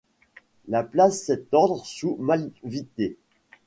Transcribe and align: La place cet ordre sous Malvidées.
La 0.67 0.81
place 0.81 1.21
cet 1.21 1.53
ordre 1.53 1.85
sous 1.85 2.15
Malvidées. 2.15 3.17